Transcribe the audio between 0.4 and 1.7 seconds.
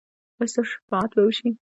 ستاسو شفاعت به وشي؟